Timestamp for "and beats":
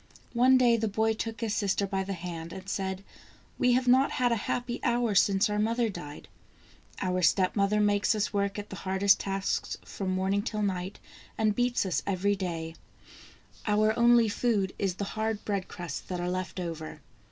11.37-11.85